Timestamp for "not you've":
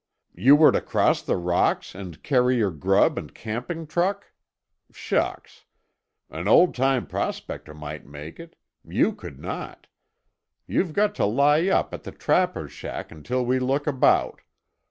9.37-10.93